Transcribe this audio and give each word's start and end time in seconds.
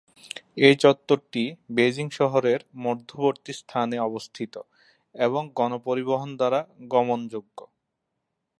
এই 0.65 0.75
চত্বরটি 0.83 1.43
বেইজিং 1.75 2.07
শহরের 2.19 2.61
মধ্যবর্তী 2.85 3.51
স্থানে 3.53 3.97
অবস্থিত 3.99 4.53
এবং 5.15 5.41
গণপরিবহন 5.57 6.29
দ্বারা 6.39 6.59
গমণযোগ্য। 6.93 7.57